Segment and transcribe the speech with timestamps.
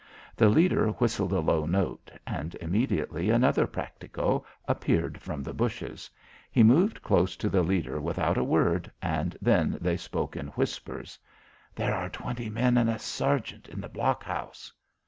[0.35, 6.09] The leader whistled a low note and immediately another practico appeared from the bushes.
[6.51, 11.19] He moved close to the leader without a word, and then they spoke in whispers.
[11.75, 14.73] "There are twenty men and a sergeant in the blockhouse."